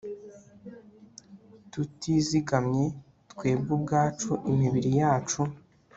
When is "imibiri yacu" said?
4.51-5.41